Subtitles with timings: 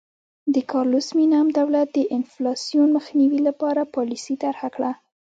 [0.53, 4.91] د کارلوس مینم دولت د انفلاسیون مخنیوي لپاره پالیسي طرحه کړه.